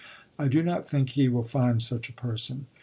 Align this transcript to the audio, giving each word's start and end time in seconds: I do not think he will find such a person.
I 0.39 0.47
do 0.47 0.63
not 0.63 0.87
think 0.87 1.11
he 1.11 1.27
will 1.27 1.43
find 1.43 1.79
such 1.79 2.09
a 2.09 2.13
person. 2.13 2.65